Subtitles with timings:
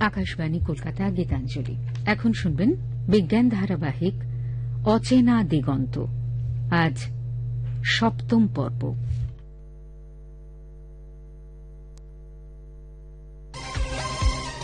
[0.00, 2.74] আকাশবাণী কলকাতা গীতাঞ্জলি। এখন শুনবেন
[3.08, 4.14] বিজ্ঞান ধারাবাহিক
[4.88, 6.04] অচেনা দিগন্ত।
[6.70, 7.06] আজ
[7.84, 8.94] সপ্তম পর্ব।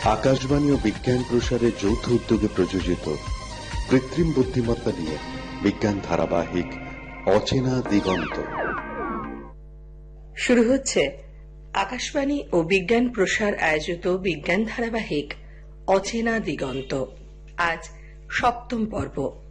[0.04, 3.14] আকাশবাণী ও বিজ্ঞান প্রসারের যৌথ উদ্যোগে প্রযোজিত
[3.90, 5.16] কৃত্রিম বুদ্ধিমত্তা নিয়ে
[5.62, 6.66] বিজ্ঞান ধারাবাহিক
[7.28, 8.42] অচেনা দিগন্ত।
[10.36, 11.31] শুরু হচ্ছে
[11.74, 15.34] আকাশবাণী ও বিজ্ঞান প্রসার আয়োজিত বিজ্ঞান ধারাবাহিক
[15.86, 17.04] অচেনা দিগন্ত।
[17.56, 17.88] আজ
[18.30, 19.42] সপ্তম পর্ব।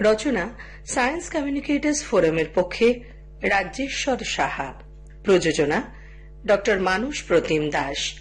[0.00, 0.48] রচনা
[0.86, 3.00] সায়েন্স কমিউনিকেটার্স ফোরামের পক্ষে
[3.42, 4.74] রাজ্যেশ্বর সাহা।
[5.24, 5.82] প্রযোজনা
[6.46, 8.14] ড মানুষ প্রতিম দাস।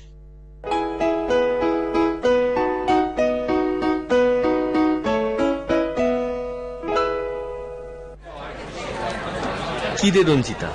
[10.01, 10.71] কি রে রঞ্জিতা?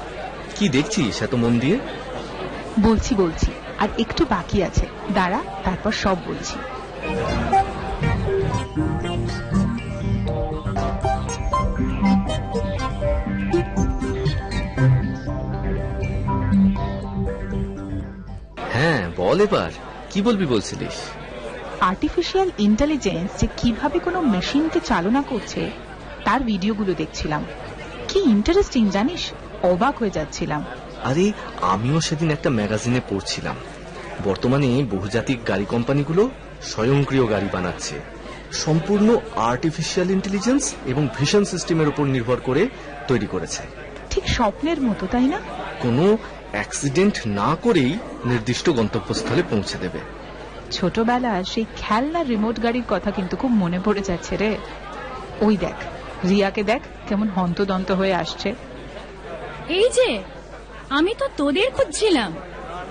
[0.56, 1.78] কি দেখছিস এত মন দিয়ে?
[2.80, 6.56] বলছি বলছি। আর একটু বাকি আছে। দাঁড়া তারপর সব বলছি।
[18.72, 19.70] হ্যাঁ বল এবার।
[20.10, 20.92] কি বলবি বলছিলিস?
[21.80, 25.70] আর্টিফিশিয়াল ইন্টেলিজেন্স যে কীভাবে কোনো মেশিনকে চালনা করছে
[26.24, 27.44] তার ভিডিওগুলো দেখছিলাম।
[28.08, 29.32] কি ইন্টারেস্টিং জানিস?
[29.62, 30.64] অবাক হয়ে যাচ্ছিলাম।
[31.08, 31.26] আরে
[31.74, 33.56] আমিও সেদিন একটা ম্যাগাজিনে পড়ছিলাম।
[34.24, 36.22] বর্তমানে বহুজাতিক গাড়ি কোম্পানিগুলো
[36.62, 37.94] স্বয়ংক্রিয় গাড়ি বানাচ্ছে।
[38.52, 39.08] সম্পূর্ণ
[39.50, 42.62] আর্টিফিশিয়াল ইন্টেলিজেন্স এবং ভিশন সিস্টেমের উপর নির্ভর করে
[43.08, 43.62] তৈরি করেছে।
[44.10, 45.38] ঠিক স্বপ্নের মতো তাই না?
[45.80, 46.04] কোনো
[46.52, 47.92] অ্যাক্সিডেন্ট না করেই
[48.24, 50.00] নির্দিষ্ট গন্তব্যস্থলে পৌঁছে দেবে।
[50.72, 54.50] ছোটবেলা সেই খেলনা রিমোট গাড়ির কথা কিন্তু খুব মনে পড়ে যাচ্ছে রে।
[55.40, 55.78] ওই দেখ
[56.28, 58.48] রিয়াকে দেখ কেমন হন্তদন্ত হয়ে আসছে।
[59.78, 60.08] এই যে
[60.90, 62.32] আমি তো তোদের খুঁজছিলাম।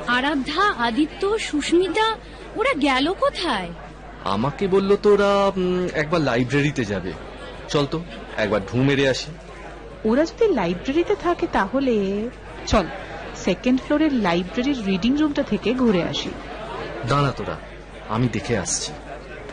[0.08, 2.16] আরাধ্যা আদিত্য সুস্মিতা
[2.56, 3.70] ওরা গেল কোথায়?
[4.24, 7.14] আমাকে বলল তো ওরা উম, একবার লাইব্রেরিতে যাবে।
[7.70, 8.04] চল তো
[8.38, 9.32] একবার ঢু মেরে আসি।
[10.06, 12.30] ওরা যদি লাইব্রেরিতে থাকে তাহলে
[12.67, 12.86] চল
[13.36, 16.30] সেকেন্ড ফ্লোরের লাইব্রেরির রিডিং রুমটা থেকে ঘুরে আসি।
[17.10, 17.58] দাঁড়া তোরা
[18.10, 18.92] আমি দেখে আসছি।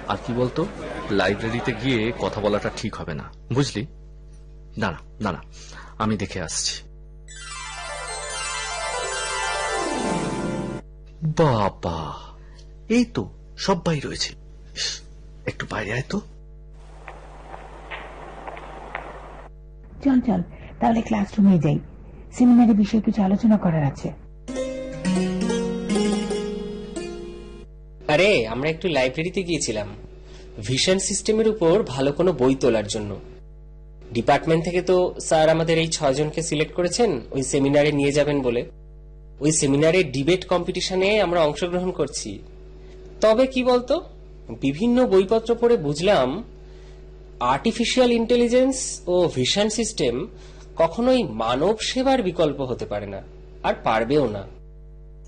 [0.09, 0.67] আর কি বলতো
[1.11, 3.87] লাইব্রেরিতে গিয়ে কথা বলাটা ঠিক হবে না বুঝলি?
[4.79, 5.41] দাঁড়া দাঁড়া
[5.99, 6.92] আমি দেখে আসছি।
[11.37, 12.13] বাবা।
[12.89, 14.35] এই তো সবাই রয়েছে।
[15.47, 16.21] একটু বাইরে আয় তো।
[20.05, 20.43] চল চল
[20.81, 21.79] তাহলে ক্লাসরুমে যাই।
[22.33, 24.13] সেমিনারের বিষয়ে কিছু আলোচনা করার আছে।
[28.09, 29.89] আরে আমরা একটু লাইব্রেরিতে গিয়েছিলাম।
[30.67, 33.21] ভিশন সিস্টেমের উপর ভালো কোনো বই তোলার জন্য।
[34.13, 38.82] ডিপার্টমেন্ট থেকে তো স্যার আমাদের এই ছয়জনকে সিলেক্ট করেছেন ওই সেমিনারে নিয়ে যাবেন বলে।
[39.43, 42.39] ওই সেমিনারে ডিবেট কম্পিটিশনে আমরা অংশগ্রহণ করছি।
[43.21, 43.95] তবে কি বলতো?
[44.61, 46.29] বিভিন্ন বইপত্র পড়ে বুঝলাম
[47.41, 48.77] আর্টিফিশিয়াল ইন্টেলিজেন্স
[49.07, 50.15] ও ভিশন সিস্টেম
[50.77, 53.23] কখনোই মানব সেবার বিকল্প হতে পারে না
[53.63, 54.43] আর পারবেও না।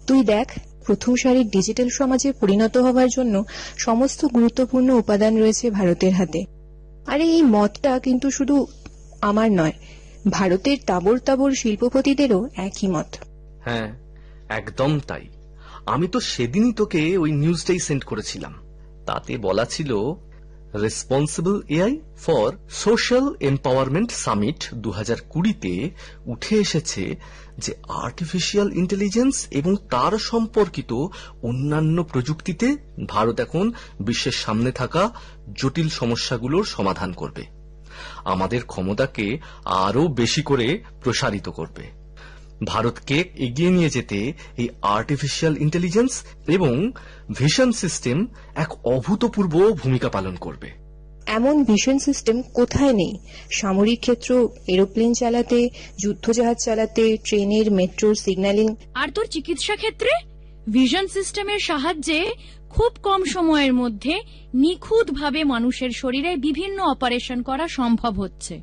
[0.07, 0.49] তুই দেখ
[0.85, 3.45] প্রথম সারির ডিজিটাল সমাজে পরিণত হওয়ার জন্য
[3.79, 6.41] সমস্ত গুরুত্বপূর্ণ উপাদান রয়েছে ভারতের হাতে।
[7.07, 8.67] আরে এই মতটা কিন্তু শুধু
[9.21, 9.73] আমার নয়
[10.31, 13.11] ভারতের তাবর তাবর শিল্পপতিদেরও একই মত।
[13.61, 13.89] হ্যাঁ
[14.57, 15.29] একদম তাই।
[15.87, 18.55] আমি তো সেদিনই তোকে ওই নিউজটাই সেন্ড করেছিলাম।
[19.07, 19.97] তাতে বলা ছিল,
[20.75, 25.91] responsible AI for social empowerment summit দু হাজার কুড়িতে
[26.27, 27.17] উঠে এসেছে
[27.59, 30.93] যে আর্টিফিশিয়াল ইন্টেলিজেন্স এবং তার সম্পর্কিত
[31.43, 32.77] অন্যান্য প্রযুক্তিতে
[33.09, 35.11] ভারত এখন বিশ্বের সামনে থাকা
[35.53, 37.45] জটিল সমস্যাগুলোর সমাধান করবে।
[38.25, 42.04] আমাদের ক্ষমতাকে আরও বেশি করে প্রসারিত করবে।
[42.65, 46.93] ভারতকে এগিয়ে নিয়ে যেতে এই আর্টিফিশিয়াল ইন্টেলিজেন্স এবং
[47.33, 50.69] ভিশন সিস্টেম এক অভূতপূর্ব ভূমিকা পালন করবে।
[51.27, 53.19] এমন ভিশন সিস্টেম কোথায় নেই?
[53.51, 60.11] সামরিক ক্ষেত্র এরোপ্লেন চালাতে যুদ্ধজাহাজ চালাতে ট্রেনের মেট্রোর সিগন্যালিং আর তোর চিকিৎসা ক্ষেত্রে?
[60.71, 62.33] ভিশন সিস্টেমের সাহায্যে
[62.71, 64.21] খুব কম সময়ের মধ্যে
[64.55, 68.61] নিখুঁতভাবে মানুষের শরীরে বিভিন্ন অপারেশন করা সম্ভব হচ্ছে।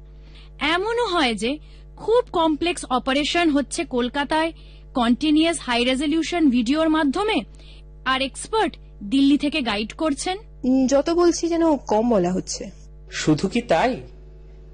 [0.60, 1.58] এমনও হয় যে
[2.02, 4.52] খুব কমপ্লেক্স অপারেশন হচ্ছে কলকাতায়
[4.94, 7.38] কন্টিনিউয়াস হাই রেজলিউশন ভিডিওর মাধ্যমে
[8.06, 10.38] আর এক্সপার্ট দিল্লি থেকে গাইড করছেন।
[10.88, 12.64] যত বলছি যেন কম বলা হচ্ছে।
[13.12, 13.98] শুধু কি তাই?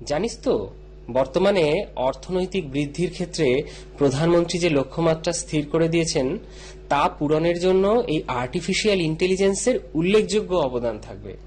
[0.06, 0.54] জানিস তো
[1.14, 3.64] বর্তমানে অর্থনৈতিক বৃদ্ধির ক্ষেত্রে
[3.98, 6.38] প্রধানমন্ত্রী যে লক্ষ্যমাত্রা স্থির করে দিয়েছেন
[6.90, 11.38] তা পূরণের জন্য এই আর্টিফিশিয়াল ইন্টেলিজেন্সের উল্লেখযোগ্য অবদান থাকবে।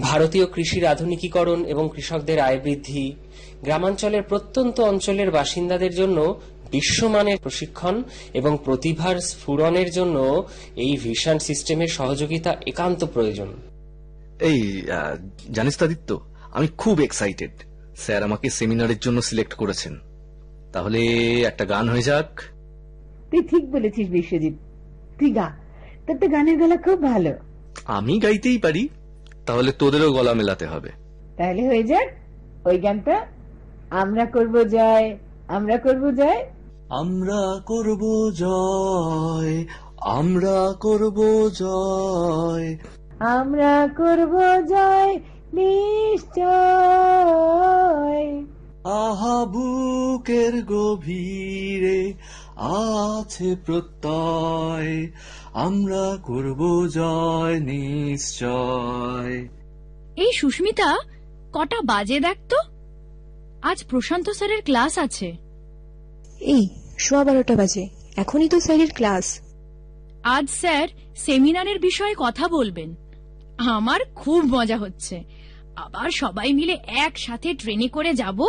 [0.00, 3.14] ভারতীয় কৃষির আধুনিকীকরণ এবং কৃষকদের আয় বৃদ্ধি
[3.62, 6.40] গ্রামাঞ্চলের প্রত্যন্ত অঞ্চলের বাসিন্দাদের জন্য
[6.70, 8.02] বিশ্বমানের প্রশিক্ষণ
[8.34, 13.54] এবং প্রতিভার স্ফুরণের জন্য এই ভিশন সিস্টেমের সহযোগিতা একান্ত প্রয়োজন।
[14.40, 14.82] এই
[15.52, 16.20] জানিস তো আদিত্য
[16.52, 17.50] আমি খুব এক্সাইটেড
[17.96, 20.00] স্যার আমাকে সেমিনারের জন্য সিলেক্ট করেছেন।
[20.72, 21.06] তাহলে
[21.42, 22.42] একটা গান হয়ে যাক।
[23.30, 24.52] তুই ঠিক বলেছিস বিশ্বজিৎ।
[25.18, 25.56] তুই গা
[26.06, 27.32] তোর তো গানের গলা খুব ভালো।
[27.84, 28.88] আমি গাইতেই পারি।
[29.46, 30.90] তাহলে তোদেরও গলা মেলাতে হবে।
[31.36, 32.08] তাহলে হয়ে যাক
[32.66, 33.26] ওই গানটা
[33.90, 36.46] আমরা করব জয় আমরা করব জয়।
[36.88, 39.64] আমরা করব জয়
[40.00, 42.76] আমরা করব জয়।
[43.18, 45.20] আমরা করব জয়
[45.52, 48.44] নিশ্চয়।
[48.84, 52.12] আহা বুকের গভীরে
[52.58, 55.06] আছে প্রত্যয়।
[55.56, 59.48] আমরা করব জয় নিশ্চয়।
[60.16, 60.98] এই সুস্মিতা
[61.52, 62.56] কটা বাজে দেখ তো?
[63.62, 65.36] আজ প্রশান্ত স্যারের ক্লাস আছে।
[66.40, 66.68] এই
[66.98, 69.40] সোয়া বারোটা বাজে। এখনই তো স্যারের ক্লাস।
[70.22, 72.94] আজ স্যার সেমিনারের বিষয়ে কথা বলবেন।
[73.58, 75.24] আমার খুব মজা হচ্ছে।
[75.76, 78.46] আবার সবাই মিলে একসাথে ট্রেনে করে যাব।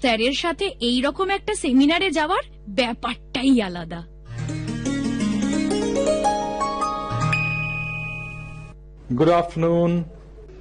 [0.00, 4.15] স্যারের সাথে এই রকম একটা সেমিনারে যাওয়ার ব্যাপারটাই আলাদা।
[9.12, 10.04] গুড আফটারনুন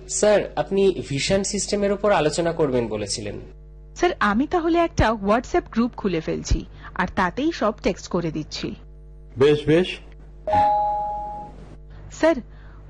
[0.09, 3.39] স্যার আপনি ভিশন সিস্টেমের উপর আলোচনা করবেন বলেছিলেন।
[3.95, 6.65] স্যার আমি তাহলে একটা হোয়াটসঅ্যাপ গ্রুপ খুলে ফেলছি
[6.95, 8.75] আর তাতেই সব টেক্সট করে দিচ্ছি।
[9.37, 9.99] বেশ বেশ।
[12.11, 12.35] স্যার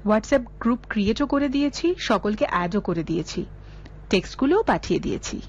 [0.06, 3.46] হোয়াটসঅ্যাপ গ্রুপ ক্রিয়েটও করে দিয়েছি সকলকে অ্যাডও করে দিয়েছি।
[4.10, 5.42] টেক্সটগুলোও পাঠিয়ে দিয়েছি।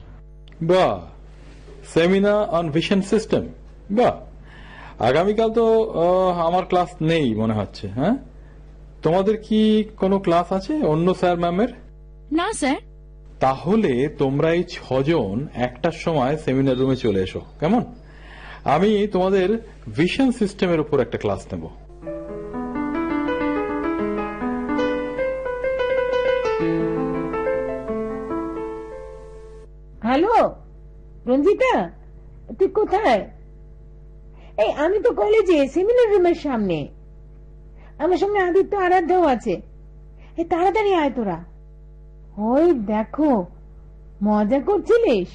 [0.62, 1.00] বাহ।
[1.94, 3.48] সেমিনার অন ভিশন সিস্টেম
[3.90, 4.14] বাহ।
[4.98, 8.35] আগামীকাল তো আহ, আমার ক্লাস নেই মনে হচ্ছে হ্যাঁ?
[9.06, 11.68] তোমাদের কি কোনো ক্লাস আছে অন্য স্যার ম্যামের?
[12.32, 12.76] না স্যার।
[13.40, 17.82] তাহলে তোমরা এই ছজন একটার সময় সেমিনার রুমে চলে এসো কেমন?
[18.64, 19.48] আমি তোমাদের
[19.96, 21.64] ভিশন সিস্টেমের উপর একটা ক্লাস নেব।
[30.02, 30.54] হ্যালো
[31.26, 31.90] রঞ্জিতা
[32.58, 33.30] তুই কোথায়?
[34.58, 36.95] এই আমি তো কলেজে সেমিনার রুমের সামনে।
[38.02, 39.54] আমার সামনে আদিত্য আরাধ্যাও আছে।
[40.36, 41.38] এই তাড়াতাড়ি আয় তোরা।
[42.36, 43.46] ওই দেখো
[44.22, 45.28] মজা করছিলিস?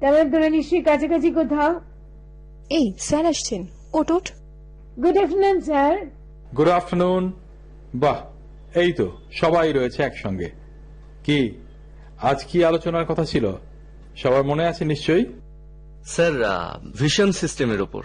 [0.00, 1.80] তাহলে তোরা নিশ্চয়ই কাছাকাছি কোথাও।
[2.70, 3.62] এই স্যার আসছেন।
[3.92, 4.26] ওট ওট
[4.96, 5.92] good afternoon sir
[6.56, 7.32] good afternoon
[7.94, 8.18] বাহ
[8.78, 10.48] এই তো সবাই রয়েছে একসঙ্গে।
[11.24, 11.38] কি
[12.30, 13.52] আজ কি আলোচনার কথা ছিল?
[14.16, 15.24] সবার মনে আছে নিশ্চয়ই?
[16.06, 16.32] স্যার
[16.98, 18.02] ভিশন সিস্টেমের ওপর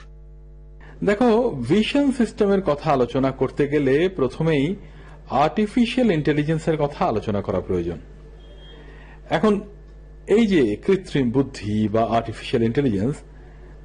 [1.03, 4.75] দেখো ভিশন সিস্টেমের কথা আলোচনা করতে গেলে প্রথমেই
[5.29, 7.97] আর্টিফিশিয়াল ইন্টেলিজেন্সের কথা আলোচনা করা প্রয়োজন।
[9.29, 9.61] এখন,
[10.27, 13.15] এই যে কৃত্রিম বুদ্ধি বা আর্টিফিশিয়াল ইন্টেলিজেন্স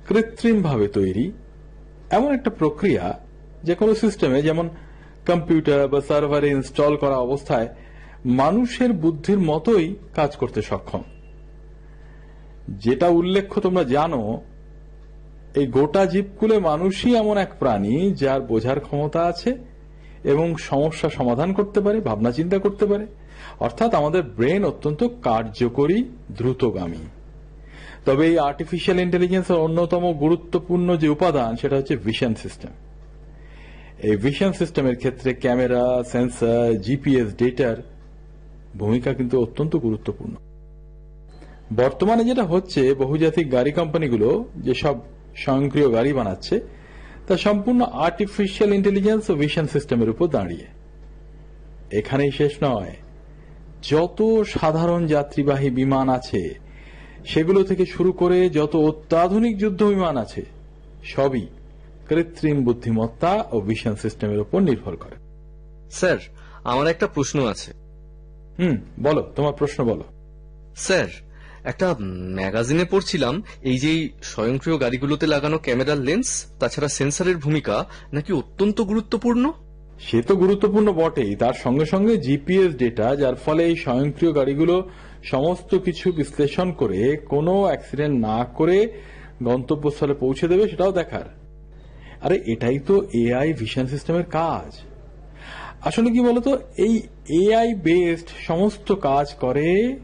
[0.09, 1.33] কৃত্রিমভাবে তৈরি,
[2.11, 3.21] এমন একটা প্রক্রিয়া
[3.65, 4.69] যে কোনো সিস্টেমে যেমন
[5.27, 7.69] কম্পিউটার বা সার্ভারে ইনস্টল করা অবস্থায়
[8.25, 11.03] মানুষের বুদ্ধির মতোই কাজ করতে সক্ষম।
[12.69, 14.43] যেটা উল্লেখ্য তোমরা জানো
[15.55, 19.57] এই গোটা জীবকুলে মানুষই এমন এক প্রাণী যার বোঝার ক্ষমতা আছে
[20.25, 23.07] এবং সমস্যা সমাধান করতে পারে, ভাবনা চিন্তা করতে পারে।
[23.61, 26.05] অর্থাৎ আমাদের ব্রেন অত্যন্ত কার্যকরী,
[26.37, 27.05] দ্রুতগামী।
[28.05, 32.71] তবে এই আর্টিফিশিয়াল ইন্টেলিজেন্সের অন্যতম গুরুত্বপূর্ণ যে উপাদান, সেটা হচ্ছে ভিশন সিস্টেম
[34.03, 37.77] এই ভিশন সিস্টেমের ক্ষেত্রে ক্যামেরা সেন্সর জিপিএস ডেটার
[38.79, 40.35] ভূমিকা কিন্তু অত্যন্ত গুরুত্বপূর্ণ।
[41.77, 44.95] বর্তমানে যেটা হচ্ছে, বহুজাতিক গাড়ি কোম্পানিগুলো যেসব
[45.43, 46.57] স্বয়ংক্রিয় গাড়ি বানাচ্ছে
[47.27, 50.67] তা সম্পূর্ণ আর্টিফিশিয়াল ইন্টেলিজেন্স ও ভিশন সিস্টেমের উপর দাঁড়িয়ে।
[51.99, 52.95] এখানেই শেষ নয়।
[53.91, 54.19] যত
[54.55, 56.43] সাধারণ যাত্রীবাহী বিমান আছে
[57.27, 60.43] সেগুলো থেকে শুরু করে যত অত্যাধুনিক যুদ্ধ বিমান আছে
[61.05, 61.47] সবই
[62.09, 65.17] কৃত্রিম বুদ্ধিমত্তা ও ভিশন সিস্টেমের উপর নির্ভর করে।
[65.91, 66.19] স্যার
[66.65, 67.71] আমার একটা প্রশ্ন আছে।
[68.59, 70.05] হুম বলো তোমার প্রশ্ন বলো।
[70.77, 71.11] স্যার
[71.65, 71.95] একটা
[72.35, 79.53] ম্যাগাজিনে পড়ছিলাম, এই যে স্বয়ংক্রিয় গাড়িগুলোতে লাগানো ক্যামেরার লেন্স, তাছাড়া সেন্সরের ভূমিকা নাকি অত্যন্ত গুরুত্বপূর্ণ?
[80.01, 84.89] সে তো গুরুত্বপূর্ণ বটেই, তার সঙ্গে সঙ্গে জিপিএস ডেটা, যার ফলে এই স্বয়ংক্রিয় গাড়িগুলো
[85.25, 88.93] সমস্ত কিছু বিশ্লেষণ করে, কোনো অ্যাক্সিডেন্ট না করে
[89.43, 91.25] গন্তব্যস্থলে পৌঁছে দেবে, সেটাও দেখার।
[92.21, 94.81] আরে, এটাই তো এআই ভিশন সিস্টেমের কাজ।
[95.81, 99.97] আসলে কি বলতো, এই এআই বেসড সমস্ত কাজ করে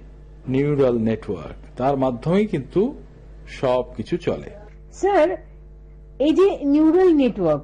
[0.48, 2.94] নিউরাল নেটওয়ার্ক তার মাধ্যমেই কিন্তু
[3.48, 4.50] সব কিছু চলে।
[4.92, 5.28] স্যার
[6.18, 7.62] এই যে নিউরাল নেটওয়ার্ক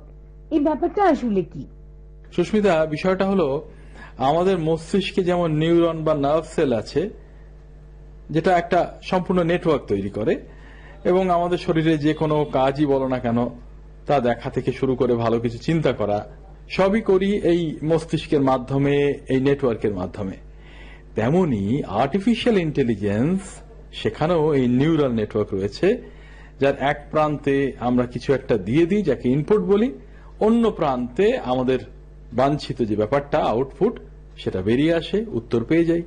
[0.51, 1.67] এই ব্যাপারটা আসলে কি?
[2.37, 3.71] সুস্মিতা বিষয়টা হলো
[4.19, 7.11] আমাদের মস্তিষ্কে যেমন নিউরন বা নার্ভ সেল আছে
[8.31, 10.37] যেটা একটা সম্পূর্ণ নেটওয়ার্ক তৈরি করে
[11.05, 13.49] এবং আমাদের শরীরে যে কোনো কাজই বলো না কেন
[14.07, 16.37] তা দেখা থেকে শুরু করে ভালো কিছু চিন্তা করা
[16.71, 20.52] সবই করি এই মস্তিষ্কের মাধ্যমে এই নেটওয়ার্কের মাধ্যমে।
[21.15, 23.41] তেমনি আর্টিফিশিয়াল ইন্টেলিজেন্স
[23.93, 26.03] সেখানেও এই নিউরাল নেটওয়ার্ক রয়েছে,
[26.61, 29.93] যার এক প্রান্তে আমরা কিছু একটা দিয়ে দিই, যাকে ইনপুট বলি,
[30.41, 31.79] অন্য প্রান্তে আমাদের
[32.33, 34.01] বাঞ্ছিত যে ব্যাপারটা আউটপুট
[34.39, 36.03] সেটা বেরিয়ে আসে, উত্তর পেয়ে যাই।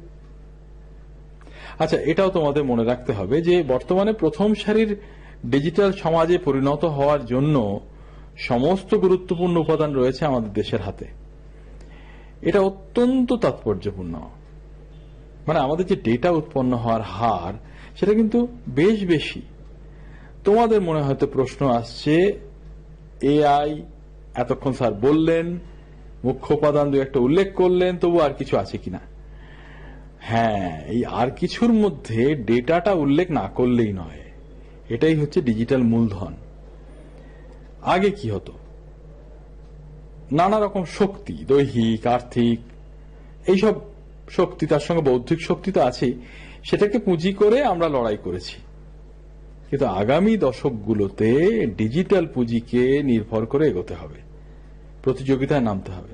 [1.79, 4.95] আচ্ছা এটাও তোমাদের মনে রাখতে হবে যে বর্তমানে প্রথম সারির
[5.45, 7.79] ডিজিটাল সমাজে পরিণত হওয়ার জন্য
[8.37, 11.05] সমস্ত গুরুত্বপূর্ণ উপাদান রয়েছে আমাদের দেশের হাতে।
[12.41, 14.19] এটা অত্যন্ত তাৎপর্যপূর্ণ।
[15.47, 17.53] মানে আমাদের যে ডেটা উৎপন্ন হওয়ার হার,
[17.99, 19.41] সেটা কিন্তু বেশ বেশি।
[20.43, 22.39] তোমাদের মনে হয়তো প্রশ্ন আসছে
[23.21, 23.81] এআই
[24.35, 25.59] এতক্ষণ স্যার বললেন,
[26.23, 28.99] মুখ্য উপাদান দু একটা উল্লেখ করলেন তবু আর কিছু আছে কিনা?
[30.19, 34.19] হ্যাঁ এই আর কিছুর মধ্যে ডেটাটা উল্লেখ না করলেই নয়।
[34.89, 36.33] এটাই হচ্ছে ডিজিটাল মূলধন।
[37.81, 38.53] আগে কি হতো?
[40.31, 42.59] নানা রকম শক্তি, দৈহিক, আর্থিক,
[43.49, 43.73] এইসব
[44.31, 46.13] শক্তি, তার সঙ্গে বৌদ্ধিক শক্তি তো আছে
[46.63, 48.55] সেটাকে পুঁজি করে আমরা লড়াই করেছি।
[49.69, 51.31] কিন্তু আগামী দশকগুলোতে
[51.77, 54.19] ডিজিটাল পুঁজিকে নির্ভর করে এগোতে হবে,
[55.03, 56.13] প্রতিযোগিতায় নামতে হবে।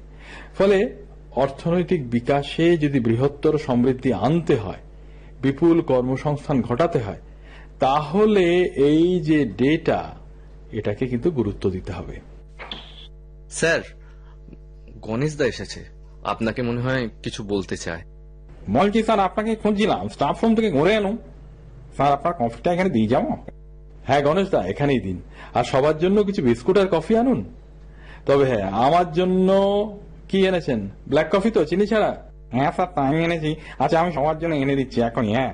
[0.57, 0.95] ফলে
[1.35, 4.79] অর্থনৈতিক বিকাশে যদি বৃহত্তর সমৃদ্ধি আনতে হয়,
[5.41, 7.21] বিপুল কর্মসংস্থান ঘটাতে হয়,
[7.79, 10.15] তাহলে এই যে ডেটা,
[10.71, 12.19] এটাকে কিন্তু গুরুত্ব দিতে হবে।
[13.49, 13.81] স্যার,
[15.01, 18.01] গণেশ দা এসেছে। আপনাকে মনে হয় কিছু বলতে চায়?
[18.69, 21.17] বলছি স্যার আপনাকে খুঁজছিলাম। স্টাফ রুম থেকে ঘুরে এলাম।
[21.95, 23.25] স্যার আপনার কফিটা এখানে দিয়ে যাব
[24.05, 25.21] হ্যাঁ গণেশ দা এখানেই দিন।
[25.53, 27.43] আর সবার জন্য কিছু বিস্কুট আর কফি আনুন।
[28.25, 29.49] তবে হ্যাঁ আমার জন্য
[30.29, 30.89] কি এনেছেন?
[31.07, 32.23] ব্ল্যাক কফি তো চিনি ছাড়া?
[32.51, 35.53] হ্যাঁ স্যার তা আমি এনেছি। আচ্ছা আমি সবার জন্য এনে দিচ্ছি এখনই হ্যাঁ।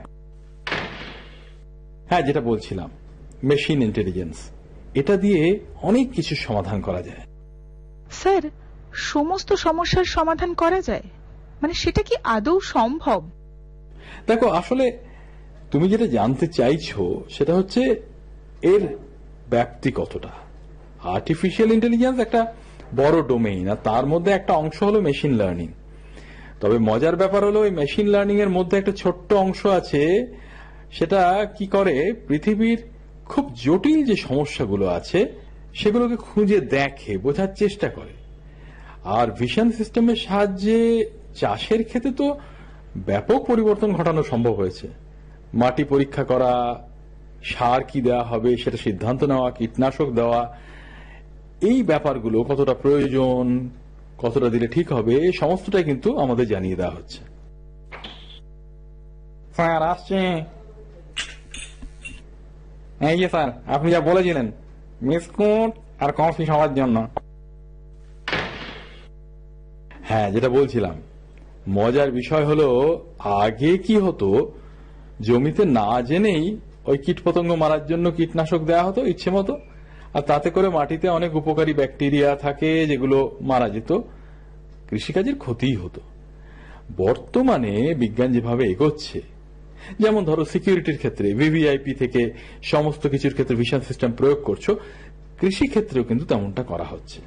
[2.09, 2.89] হ্যাঁ যেটা বলছিলাম
[3.43, 4.37] মেশিন ইন্টেলিজেন্স
[4.95, 7.23] এটা দিয়ে অনেক কিছু সমাধান করা যায়।
[8.11, 8.43] স্যার
[8.97, 11.01] সমস্ত সমস্যার সমাধান করা যায়?
[11.61, 13.29] মানে সেটা কি আদৌ সম্ভব?
[14.27, 14.97] দেখো, আসলে
[15.71, 17.81] তুমি যেটা জানতে চাইছো, সেটা হচ্ছে
[18.61, 18.97] এর
[19.49, 20.29] ব্যাপ্তি কতটা?
[21.03, 22.53] আর্টিফিশিয়াল ইন্টেলিজেন্স একটা
[22.95, 25.67] বড় ডোমেইন আর তার মধ্যে একটা অংশ হলো মেশিন লার্নিং
[26.61, 30.27] তবে মজার ব্যাপার হলো, ওই মেশিন লার্নিং এর মধ্যে একটা ছোট্ট অংশ আছে,
[30.91, 32.13] সেটা কি করে?
[32.27, 32.83] পৃথিবীর
[33.25, 35.27] খুব জটিল যে সমস্যাগুলো আছে,
[35.75, 38.16] সেগুলোকে খুঁজে দেখে, বোঝার চেষ্টা করে।
[39.03, 42.39] আর ভিশন সিস্টেমের সাহায্যে চাষের ক্ষেত্রে তো
[42.95, 44.87] ব্যাপক পরিবর্তন ঘটানো সম্ভব হয়েছে।
[45.53, 46.83] মাটি পরীক্ষা করা,
[47.43, 50.57] সার কি দেওয়া হবে, সেটা সিদ্ধান্ত নেওয়া, কীটনাশক দেওয়া,
[51.61, 53.69] এই ব্যাপারগুলো কতটা প্রয়োজন,
[54.17, 57.19] কতটা দিলে ঠিক হবে সমস্তটাই কিন্তু আমাদের জানিয়ে দেওয়া হচ্ছে।
[59.55, 60.19] স্যার, আসছে।
[63.11, 64.51] এই যে স্যার, আপনি যা বলেছিলেন,
[65.01, 67.07] বিস্কুট আর কফি সবার জন্য।
[70.09, 70.95] হ্যাঁ যেটা বলছিলাম।
[71.77, 72.67] মজার বিষয় হলো,
[73.43, 74.51] আগে কি হতো,
[75.21, 79.53] জমিতে না জেনেই ওই কীটপতঙ্গ মারার জন্য কীটনাশক দেওয়া হতো ইচ্ছে মতো,
[80.13, 83.91] আর তাতে করে মাটিতে অনেক উপকারী ব্যাকটেরিয়া থাকে যেগুলো মারা যেত।
[84.89, 86.01] কৃষিকাজের ক্ষতিই হতো।
[86.97, 89.19] বর্তমানে বিজ্ঞান যেভাবে এগোচ্ছে,
[89.99, 92.21] যেমন ধরো সিকিউরিটির ক্ষেত্রে, ভিভিআইপি থেকে
[92.63, 94.65] সমস্ত কিছুর ক্ষেত্রে ভিশন সিস্টেম প্রয়োগ করছ
[95.39, 97.19] কৃষি ক্ষেত্রেও কিন্তু তেমনটা করা হচ্ছে।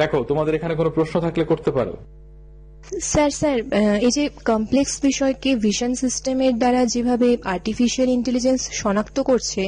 [0.00, 1.94] দেখো তোমাদের এখানে কোনো প্রশ্ন থাকলে করতে পারো।
[3.12, 3.58] স্যার স্যার
[4.06, 9.62] এই যে কমপ্লেক্স বিষয়কে ভিশন সিস্টেমের দ্বারা যেভাবে আর্টিফিশিয়াল ইন্টেলিজেন্স শনাক্ত করছে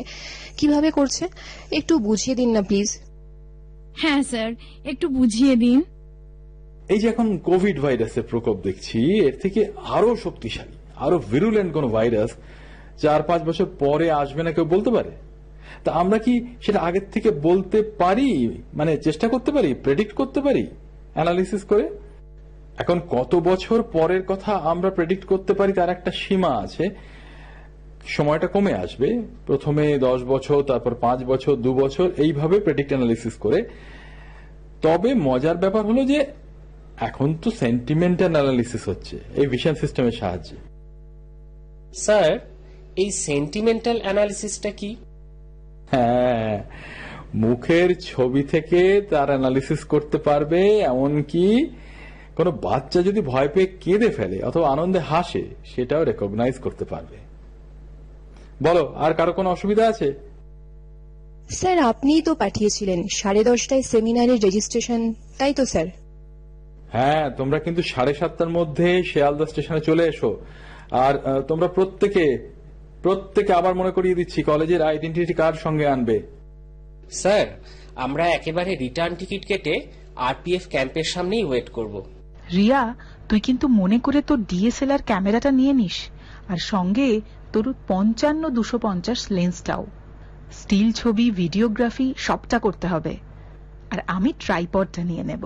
[0.59, 1.25] কীভাবে করছে?
[1.79, 2.89] একটু বুঝিয়ে দিন না প্লিজ
[4.03, 4.51] হ্যাঁ স্যার
[4.91, 5.79] একটু বুঝিয়ে দিন।
[6.93, 8.99] এই যে এখন কোভিড ভাইরাসের প্রকোপ দেখছি
[9.29, 9.61] এর থেকে
[9.97, 12.31] আরও শক্তিশালী আরও ভিরুলেন্ট কোন ভাইরাস
[13.03, 15.13] চার পাঁচ বছর পরে আসবে না কেউ বলতে পারে?
[15.85, 18.63] তা আমরা কি সেটা আগের থেকে বলতে পারি?
[18.75, 19.75] মানে চেষ্টা করতে পারি?
[19.75, 20.67] প্রেডিক্ট করতে পারি?
[21.15, 21.89] অ্যানালিসিস করে?
[22.79, 26.89] এখন কত বছর পরের কথা আমরা প্রেডিক্ট করতে পারি তার একটা সীমা আছে।
[28.07, 33.63] সময়টা কমে আসবে। প্রথমে দশ বছর, তারপর পাঁচ বছর, দু বছর, এইভাবে প্রেডিক্ট অ্যানালিসিস করে।
[34.83, 36.27] তবে মজার ব্যাপার হলো যে
[36.97, 40.57] এখন তো সেন্টিমেন্টাল অ্যানালিসিস হচ্ছে, এই ভিশন সিস্টেমের সাহায্যে।
[41.95, 42.39] স্যার
[42.97, 44.97] এই সেন্টিমেন্টাল অ্যানালিসিসটা কি?
[45.93, 46.55] হ্যাঁ
[47.35, 48.81] মুখের ছবি থেকে
[49.11, 50.61] তার অ্যানালিসিস করতে পারবে
[50.93, 51.47] এমনকি
[52.37, 57.17] কোনো বাচ্চা যদি ভয় পেয়ে কেঁদে ফেলে অথবা আনন্দে হাসে সেটাও রেকগনাইজ করতে পারবে।
[58.63, 60.09] বলো আর কারও কোনো অসুবিধা আছে?
[61.51, 65.01] স্যার আপনিই তো পাঠিয়েছিলেন সাড়ে দশটায় সেমিনারের রেজিস্ট্রেশন
[65.39, 65.89] তাই তো স্যার?
[66.93, 70.31] হ্যাঁ তোমরা কিন্তু সাড়ে সাতটার মধ্যে শিয়ালদা স্টেশনে চলে এসো।
[71.05, 71.15] আর
[71.49, 72.25] তোমরা প্রত্যেকে
[73.03, 76.17] প্রত্যেকে আবার মনে করিয়ে দিচ্ছি কলেজের আইডেন্টিটি কার্ড সঙ্গে আনবে?
[77.13, 77.47] স্যার
[77.97, 79.75] আমরা একেবারে রিটার্ন টিকিট কেটে
[80.17, 81.95] আরপিএফ ক্যাম্পের সামনেই ওয়েট করব।
[82.53, 82.95] রিয়া
[83.29, 85.99] তুই কিন্তু মনে করে তোর ডিএসএলআর ক্যামেরাটা নিয়ে নিস
[86.49, 87.21] আর সঙ্গে
[87.53, 89.87] তোর পঞ্চান্ন দুশো পঞ্চাশ লেন্সটাও
[90.53, 93.17] স্টিল ছবি ভিডিওগ্রাফি সবটা করতে হবে।
[93.91, 95.45] আর আমি ট্রাইপডটা নিয়ে নেব।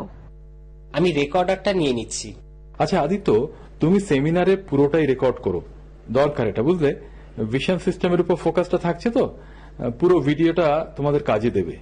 [0.93, 2.29] আমি রেকর্ডারটা নিয়ে নিচ্ছি।
[2.79, 3.29] আচ্ছা আদিত্য
[3.81, 5.61] তুমি সেমিনারে পুরোটাই রেকর্ড করো।
[6.11, 6.91] দরকার এটা বুঝলে?
[7.45, 9.39] ভিশন সিস্টেমের উপর ফোকাসটা থাকছে তো?
[10.01, 11.77] পুরো ভিডিওটা তোমাদের কাজে দেবে।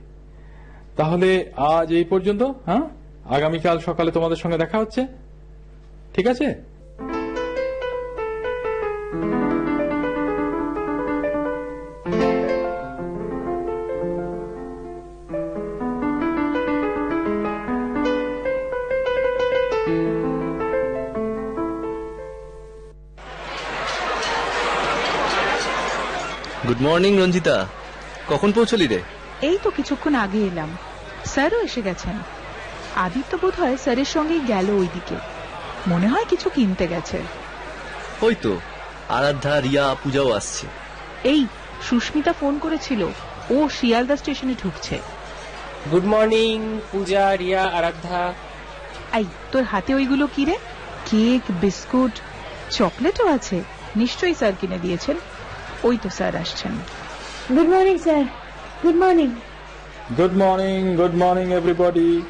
[0.96, 2.80] তাহলে আজ এই পর্যন্ত হ্যাঁ?
[3.25, 5.06] আগামীকাল সকালে তোমাদের সঙ্গে দেখা হচ্ছে।
[6.14, 6.73] ঠিক আছে?
[27.04, 27.66] মর্নিং রঞ্জিতা।
[28.28, 29.02] কখন পৌঁছলি রে?
[29.42, 30.76] এই তো কিছুক্ষণ আগে এলাম।
[31.25, 32.18] স্যারও এসে গেছেন।
[32.96, 35.14] আদিত্য বোধ হয় স্যারের সঙ্গেই গেল ওইদিকে।
[35.87, 37.23] মনে হয় কিছু কিনতে গেছে।
[38.23, 38.61] ওই তো
[39.08, 40.66] আরাধ্যা রিয়া পূজাও আসছে।
[41.25, 41.46] এই
[41.88, 43.02] সুস্মিতা ফোন করেছিল।
[43.50, 44.99] ও শিয়ালদা স্টেশনে ঢুকছে।
[45.90, 48.32] Good morning Puja Riya Aradhya.
[49.14, 50.56] এই তোর হাতে ওইগুলো কি রে?
[51.06, 52.20] কেক বিস্কুট
[52.70, 53.62] চকলেটও আছে।
[53.96, 55.16] নিশ্চয়ই স্যার কিনে দিয়েছেন।
[55.84, 56.72] ওই তো স্যার আসছেন।
[57.56, 58.24] Good morning sir
[58.84, 59.28] good morning
[60.18, 62.22] good morning good morning everybody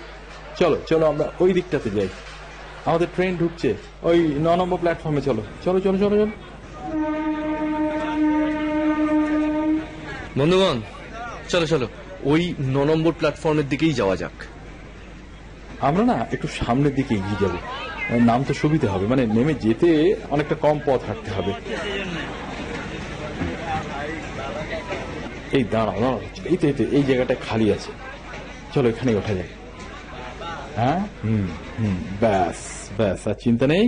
[0.56, 2.08] চলো চলো আমরা ওই দিকটাতে যাই।
[2.84, 6.32] আমাদের ট্রেন ঢুকছে। ওই ন নম্বর প্ল্যাটফর্মে চলো। চলো চলো চলো চলো।
[10.38, 10.80] বন্ধুগণ
[11.48, 11.86] চলো চলো।
[12.22, 14.36] ওই ন নম্বর প্ল্যাটফর্মের দিকেই যাওয়া যাক।
[15.80, 17.54] আমরা না একটু সামনের দিকে এগিয়ে যাব।
[18.22, 19.88] নাম তো সুবিধা হবে। মানে নেমে যেতে
[20.30, 21.52] অনেকটা কম পথ হাঁটতে হবে।
[25.54, 27.90] এই দাঁড়াও দাঁড়াও, এই তো এই তো, এই জায়গাটা খালি আছে।
[28.74, 29.48] চলো এখানে ওঠা যায়
[30.76, 31.00] হ্যাঁ?
[31.24, 31.46] হুম
[31.78, 32.56] হুম, ব্যাস
[32.98, 33.84] ব্যাস, আর চিন্তা নেই।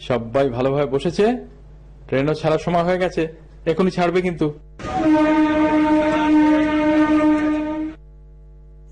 [0.00, 1.24] সবাই ভালোভাবে বসেছে।
[2.08, 3.28] ট্রেনও ছাড়ার সময় হয়ে গেছে।
[3.66, 4.46] এখনই ছাড়বে কিন্তু।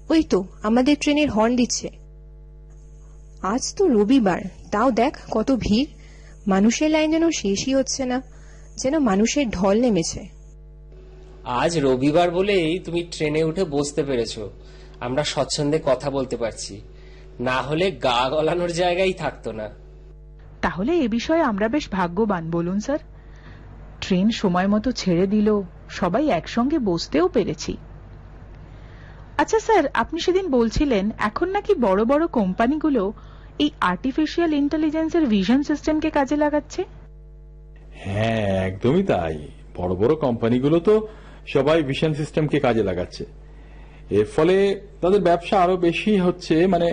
[0.08, 1.88] ওই তো, আমাদের ট্রেনের হর্ন দিচ্ছে।
[3.42, 4.40] আজ তো রবিবার।
[4.72, 5.90] তাও দেখ কত ভিড়।
[6.46, 8.22] মানুষের লাইন যেন শেষই হচ্ছে না।
[8.76, 10.39] যেন মানুষের ঢল নেমেছে।
[11.44, 14.38] আজ রবিবার বলেই তুমি ট্রেনে উঠে বসতে পেরেছ।
[15.00, 16.80] আমরা স্বচ্ছন্দে কথা বলতে পারছি।
[17.40, 19.68] না হলে গা গলানোর জায়গাই থাকতো না।
[20.62, 22.98] তাহলে এ বিষয়ে আমরা বেশ ভাগ্যবান বলুন স্যার।
[24.00, 27.76] ট্রেন সময় মতো ছেড়ে দিল সবাই একসঙ্গে বসতেও পেরেছি।
[29.38, 33.12] আচ্ছা স্যার আপনি সেদিন বলছিলেন এখন নাকি বড় বড় কোম্পানিগুলো
[33.58, 36.84] এই আর্টিফিশিয়াল ইন্টেলিজেন্সের ভিশন সিস্টেমকে কাজে লাগাচ্ছে?
[37.94, 41.08] হ্যাঁ একদমই তাই। বড় বড় কোম্পানিগুলো তো
[41.52, 43.24] সবাই ভিশন সিস্টেমকে কাজে লাগাচ্ছে।
[44.18, 44.56] এর ফলে
[45.00, 46.88] তাদের ব্যবসা আরও বেশি হচ্ছে মানে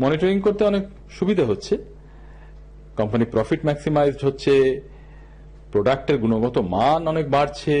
[0.00, 1.74] মনিটরিং করতে অনেক সুবিধা হচ্ছে।
[2.96, 4.80] কোম্পানি প্রফিট ম্যাক্সিমাইজড হচ্ছে
[5.72, 7.76] প্রোডাক্টের গুণগত মান অনেক বাড়ছে।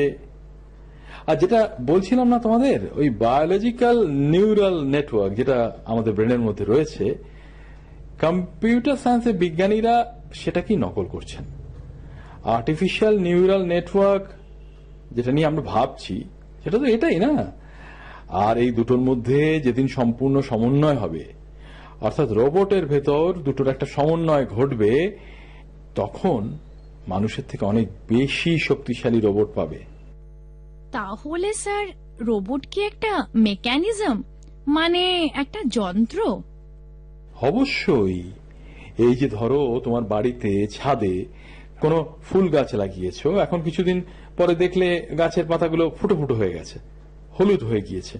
[1.26, 7.04] আর যেটা বলছিলাম না তোমাদের, ওই বায়োলজিক্যাল নিউরাল নেটওয়ার্ক যেটা আমাদের ব্রেনের মধ্যে রয়েছে
[8.22, 9.94] কম্পিউটার সায়েন্সের বিজ্ঞানীরা
[10.34, 11.44] সেটা কি নকল করছেন?
[12.56, 14.24] আর্টিফিশিয়াল নিউরাল নেটওয়ার্ক
[15.10, 16.24] যেটা নিয়ে আমরা ভাবছি
[16.64, 17.52] সেটা তো এটাই না?
[18.28, 21.24] আর এই দুটোর মধ্যে যেদিন সম্পূর্ণ সমন্বয় হবে
[22.00, 25.18] অর্থাৎ রোবটের ভেতর দুটোর একটা সমন্বয় ঘটবে
[25.94, 26.58] তখন
[27.08, 29.78] মানুষের থেকে অনেক বেশি শক্তিশালী রোবট পাবে।
[30.92, 31.86] তাহলে স্যার
[32.20, 34.22] রোবট কি একটা মেকানিজম?
[34.66, 36.42] মানে একটা যন্ত্র?
[37.42, 38.22] অবশ্যই।
[38.98, 41.24] এই যে ধরো তোমার বাড়িতে ছাদে
[41.80, 44.02] কোনো ফুল গাছ লাগিয়েছো এখন কিছুদিন
[44.38, 44.88] পরে দেখলে
[45.20, 46.76] গাছের পাতাগুলো ফুটো ফুটো হয়ে গেছে,
[47.36, 48.16] হলুদ হয়ে গিয়েছে।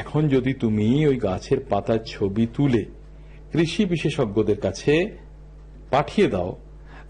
[0.00, 2.82] এখন যদি তুমি ওই গাছের পাতার ছবি তুলে
[3.52, 4.92] কৃষি বিশেষজ্ঞদের কাছে
[5.94, 6.50] পাঠিয়ে দাও,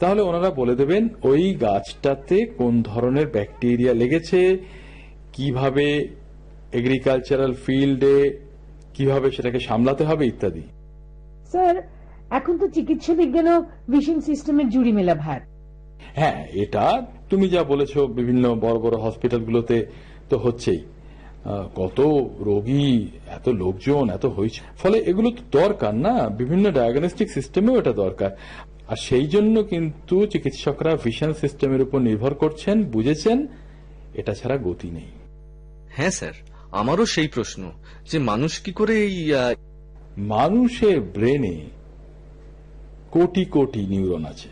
[0.00, 4.40] তাহলে ওনারা বলে দেবেন, ওই গাছটাতে কোন ধরনের ব্যাকটেরিয়া লেগেছে,
[5.36, 5.86] কীভাবে
[6.78, 8.18] এগ্রিকালচারাল ফিল্ডে
[8.96, 10.64] কীভাবে সেটাকে সামলাতে হবে, ইত্যাদি।
[11.52, 11.76] স্যার,
[12.38, 13.56] এখন তো চিকিৎসা বিজ্ঞানও
[13.92, 15.40] ভিশন সিস্টেমের জুড়ি মেলা ভার।
[16.18, 16.84] হ্যাঁ এটা
[17.30, 19.86] তুমি যা বলেছ বিভিন্ন বড় বড় হসপিটালগুলোতে
[20.30, 20.82] তো হচ্ছেই।
[21.74, 21.98] কত
[22.40, 28.30] রোগী এত লোকজন এত হয়েছে ফলে এগুলো তো দরকার না বিভিন্ন ডায়াগনস্টিক সিস্টেমেও এটা দরকার।
[28.88, 33.46] আর সেই জন্য কিন্তু চিকিৎসকরা ভিশন সিস্টেমের উপর নির্ভর করছেন বুঝেছেন
[34.14, 35.10] এটা ছাড়া গতি নেই।
[35.96, 36.34] হ্যাঁ স্যার
[36.80, 37.62] আমারও সেই প্রশ্ন
[38.10, 39.16] যে মানুষ কি করে এই
[40.34, 41.56] মানুষের ব্রেনে
[43.10, 44.48] কোটি কোটি নিউরন আছে।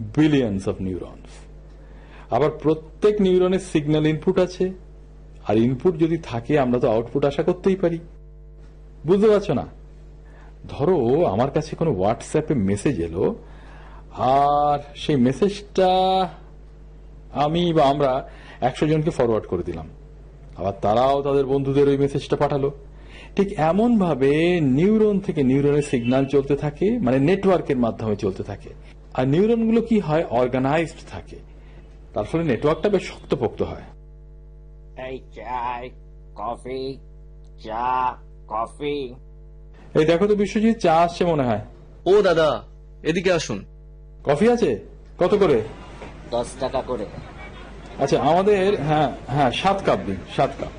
[0.00, 1.30] বিলিয়ন্স অফ নিউরনস
[2.32, 4.72] আবার প্রত্যেক নিউরনের সিগন্যাল ইনপুট আছে।
[5.48, 7.98] আর ইনপুট যদি থাকে, আমরা তো আউটপুট আশা করতেই পারি।
[9.06, 9.66] বুঝতে পারছ না?
[10.68, 13.34] ধরো, আমার কাছে কোনো হোয়াটসঅ্যাপে মেসেজ এলো,
[14.16, 15.90] আর সেই মেসেজটা
[17.32, 18.28] আমি বা আমরা
[18.60, 19.88] একশো জনকে ফরওয়ার্ড করে দিলাম।
[20.56, 22.70] আবার তারাও তাদের বন্ধুদের ওই মেসেজটা পাঠালো।
[23.36, 28.70] ঠিক এমন ভাবে নিউরন থেকে নিউরনের সিগন্যাল চলতে থাকে মানে নেটওয়ার্কের মাধ্যমে চলতে থাকে।
[29.14, 31.36] আর নিউরনগুলো কি হয় অর্গানাইজড থাকে?
[32.14, 33.86] তার ফলে নেটওয়ার্কটা বেশ শক্তপোক্ত হয়।
[35.08, 35.90] এই চাই
[36.34, 36.98] কফি
[37.64, 38.16] চা
[38.48, 39.14] কফি।
[39.98, 41.60] এই দেখো তো বিশ্বজিৎ চা আসছে মনে হয়।
[42.06, 42.62] ও দাদা
[43.02, 43.64] এদিকে আসুন।
[44.24, 44.78] কফি আছে?
[45.18, 45.62] কত করে?
[46.30, 47.06] দশ টাকা করে।
[47.98, 50.72] আচ্ছা আমাদের হ্যাঁ হ্যাঁ সাত কাপ দিন সাত কাপ।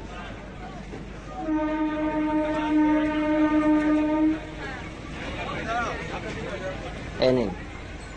[7.21, 7.49] এই নিন।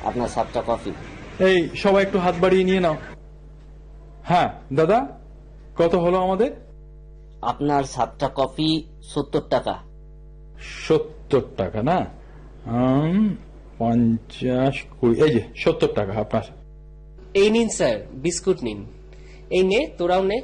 [0.05, 0.93] আপনার সাতটা কফি।
[1.45, 2.97] এই সবাই একটু হাত বাড়িয়ে নিয়ে নাও।
[4.25, 4.99] হ্যাঁ দাদা
[5.77, 6.51] কত হলো আমাদের?
[7.43, 8.71] আপনার সাতটা কফি
[9.03, 9.75] সত্তর টাকা।
[10.87, 11.99] সত্তর টাকা না?
[13.79, 16.53] পঞ্চাশ কুড়ি এই যে সত্তর টাকা আপনার।
[17.35, 18.81] এই নিন স্যার বিস্কুট নিন।
[19.51, 20.39] এই নে তোরাও নে।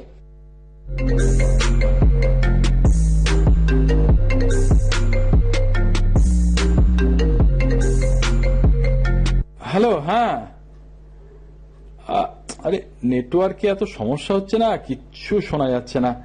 [9.71, 10.47] হ্যালো হ্যাঁ।
[12.63, 14.77] আরে নেটওয়ার্কে এত সমস্যা হচ্ছে না?
[14.77, 16.23] কিচ্ছু শোনা যাচ্ছে না।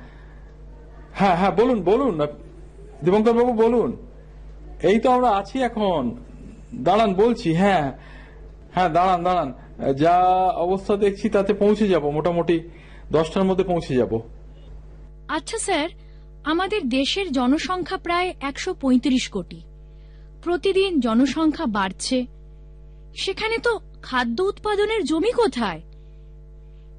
[1.13, 2.27] হ্যাঁ হ্যাঁ বলুন বলুন।
[3.05, 3.97] দীপঙ্কর বাবু, বলুন।
[4.83, 6.17] এই তো আমরা আছি এখন।
[6.75, 7.93] দাঁড়ান, বলছি হ্যাঁ।
[8.75, 9.53] হ্যাঁ দাঁড়ান দাঁড়ান।
[9.95, 10.17] যা
[10.57, 12.61] অবস্থা দেখছি, তাতে পৌঁছে যাব, মোটামুটি
[13.13, 14.21] দশটার মধ্যে পৌঁছে যাব।
[15.29, 15.89] আচ্ছা স্যার,
[16.45, 19.61] আমাদের দেশের জনসংখ্যা প্রায় একশো পঁয়ত্রিশ কোটি।
[20.43, 22.27] প্রতিদিন জনসংখ্যা বাড়ছে
[23.17, 25.81] সেখানে তো খাদ্য উৎপাদনের জমি কোথায়?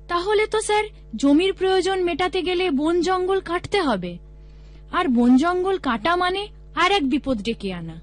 [0.07, 0.83] তাহলে তো স্যার,
[1.15, 4.17] জমির প্রয়োজন মেটাতে গেলে বন জঙ্গল কাটতে হবে।
[4.91, 8.01] আর বন জঙ্গল কাটা মানে আর এক বিপদ ডেকে আনা।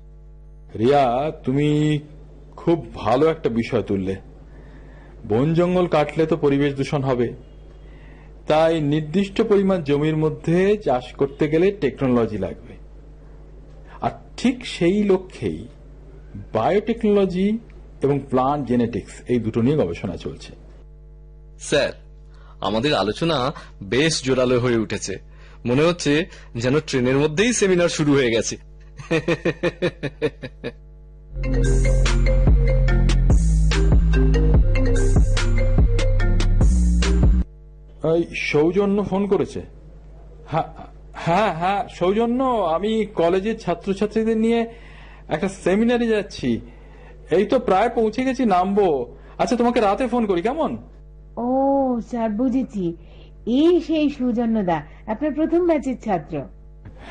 [0.78, 1.98] রিয়া, তুমি
[2.56, 4.16] খুব ভালো একটা বিষয় তুললে।
[5.28, 7.32] বন জঙ্গল কাটলে তো পরিবেশ দূষণ হবে।
[8.46, 12.74] তাই নির্দিষ্ট পরিমাণ জমির মধ্যে চাষ করতে গেলে টেকনোলজি লাগবে।
[14.00, 15.68] আর ঠিক সেই লক্ষ্যেই
[16.52, 17.58] বায়োটেকনোলজি
[18.04, 20.50] এবং প্লান্ট জেনেটিক্স এই দুটো নিয়ে গবেষণা চলছে।
[21.60, 21.92] স্যার
[22.60, 23.38] আমাদের আলোচনা
[23.82, 25.14] বেশ জোরালো হয়ে উঠেছে।
[25.64, 26.12] মনে হচ্ছে
[26.56, 28.54] যেন ট্রেনের মধ্যেই সেমিনার শুরু হয়ে গেছে।
[38.50, 39.60] সৌজন্য ফোন করেছে।
[40.50, 40.68] হ্যাঁ
[41.26, 42.40] হ্যাঁ হ্যাঁ সৌজন্য
[42.76, 44.60] আমি কলেজের ছাত্রছাত্রীদের নিয়ে
[45.34, 46.50] একটা সেমিনারে যাচ্ছি।
[47.30, 50.78] এই তো প্রায় পৌঁছে গেছি নামবো। আচ্ছা তোমাকে রাতে ফোন করি কেমন?
[51.36, 52.96] ও স্যার বুঝেছি।
[53.46, 56.42] এই সেই সুজন্যদা আপনার প্রথম ব্যাচের ছাত্র।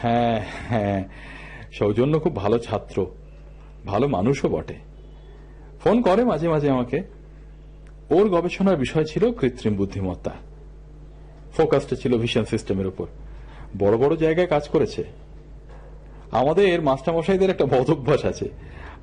[0.01, 1.03] হ্যাঁ হ্যাঁ
[1.71, 3.05] সৌজন্য খুব ভালো ছাত্র।
[3.85, 4.73] ভালো মানুষও বটে।
[5.83, 7.03] ফোন করে মাঝে মাঝে আমাকে।
[8.09, 10.31] ওর গবেষণার বিষয় ছিল কৃত্রিম বুদ্ধিমত্তা।
[11.57, 13.07] ফোকাসটা ছিল ভিশন সিস্টেমের উপর।
[13.79, 15.03] বড় বড় জায়গায় কাজ করেছে।
[16.31, 18.49] আমাদের মাস্টারমশাইদের একটা বদ অভ্যাস আছে।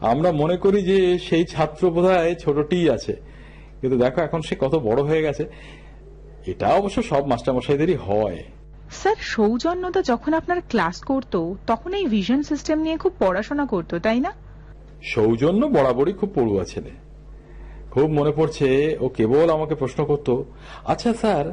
[0.01, 3.17] আমরা মনে করি যে সেই ছাত্র বোধহয় ছোটটিই আছে।
[3.81, 5.45] কিন্তু দেখো এখন সে কত বড় হয়ে গেছে।
[6.47, 8.45] এটা অবশ্য সব মাস্টারমশাইদেরই হয়।
[8.91, 14.21] স্যার সৌজন্যদা যখন আপনার ক্লাস করতো তখন এই ভিশন সিস্টেম নিয়ে খুব পড়াশোনা করতো তাই
[14.21, 14.33] না?
[15.03, 16.91] সৌজন্য বরাবরই খুব পড়ুয়া ছেলে।
[17.91, 20.43] খুব মনে পড়ছে ও কেবল আমাকে প্রশ্ন করত
[20.85, 21.53] আচ্ছা স্যার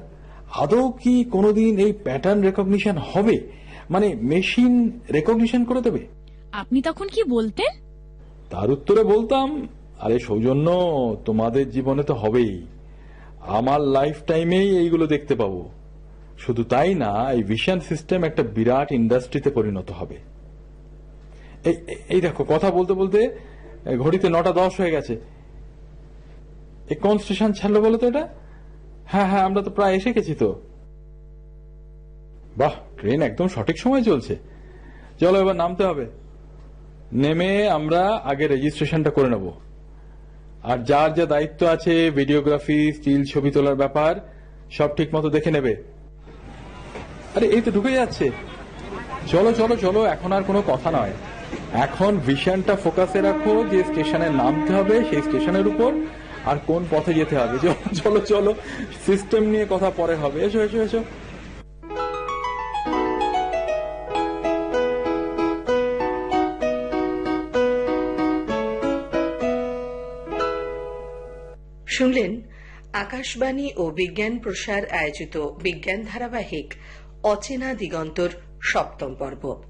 [0.55, 3.51] আদৌ কি কোনোদিন এই প্যাটার্ন রেকগনিশন হবে?
[3.89, 6.07] মানে মেশিন রেকগনিশন করে দেবে?
[6.51, 7.86] আপনি তখন কি বলতেন?
[8.49, 9.67] তার উত্তরে বলতাম,
[9.99, 10.71] আরে সৌজন্য,
[11.25, 12.67] তোমাদের জীবনে তো হবেই।
[13.39, 15.69] আমার লাইফ টাইমেই এইগুলো দেখতে পাবো।
[16.37, 20.15] শুধু তাই না, এই ভিশন সিস্টেম একটা বিরাট ইন্ডাস্ট্রিতে পরিণত হবে।
[21.65, 23.37] এই- দেখো, কথা বলতে বলতে
[23.97, 25.17] ঘড়িতে নটা দশ হয়ে গেছে।
[26.89, 28.27] এ, কোন স্টেশন ছাড়লো বলো তো এটা?
[29.05, 30.61] হ্যাঁ হ্যাঁ আমরা তো প্রায় এসে গেছি তো।
[32.57, 34.35] বাহ ট্রেন একদম সঠিক সময় চলছে।
[35.19, 36.26] চলো এবার নামতে হবে।
[37.13, 39.51] নেমে আমরা আগে রেজিস্ট্রেশনটা করে নেব।
[40.63, 44.15] আর যার যা দায়িত্ব আছে ভিডিওগ্রাফি স্টিল ছবি তোলার ব্যাপার,
[44.71, 45.75] সব ঠিক মতো দেখে নেবে।
[47.35, 48.31] আরে, এই তো ঢুকে যাচ্ছে।
[49.27, 51.11] চলো চলো চলো, এখন আর কোনো কথা নয়।
[51.73, 55.93] এখন ভিশনটা ফোকাসে রাখো যে স্টেশনে নামতে হবে, সেই স্টেশনের উপর,
[56.45, 57.57] আর কোন পথে যেতে হবে।
[57.95, 58.53] চলো চলো
[59.05, 61.03] সিস্টেম নিয়ে কথা পরে হবে। এসো এসো এসো।
[71.97, 72.41] শুনলেন
[72.93, 76.73] আকাশবাণী ও বিজ্ঞান প্রসার আয়োজিত বিজ্ঞান ধারাবাহিক
[77.23, 78.29] অচেনা দিগন্তর
[78.63, 79.63] সপ্তম পর্ব।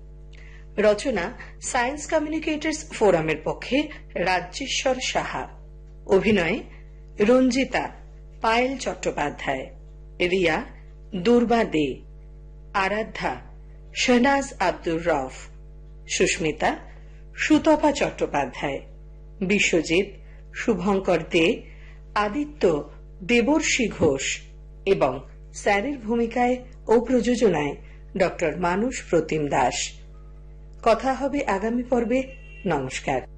[0.77, 5.47] রচনা সায়েন্স কমিউনিকেটর্স ফোরামের পক্ষে রাজ্যেশ্বর সাহা।
[6.05, 6.59] অভিনয়ে
[7.19, 7.89] রঞ্জিতা
[8.41, 9.65] পায়েল চট্টোপাধ্যায়।
[10.19, 10.63] রিয়া
[11.15, 12.01] দুর্বা দে।
[12.73, 13.35] আরাধ্যা
[13.95, 15.33] শেহনাজ আব্দুর রফ।
[16.09, 16.77] সুস্মিতা
[17.35, 18.79] সুতপা চট্টোপাধ্যায়।
[19.41, 20.05] বিশ্বজিৎ
[20.55, 21.76] শুভঙ্কর দে।
[22.17, 22.89] আদিত্য,
[23.23, 24.39] দেবর্ষি ঘোষ
[24.85, 25.19] এবং
[25.53, 27.75] স্যারের ভূমিকায় ও প্রযোজনায়
[28.17, 29.73] ডক্টর মানুষ প্রতিম দাস।
[30.83, 32.23] কথা হবে আগামী পর্বে।
[32.65, 33.36] নমস্কার।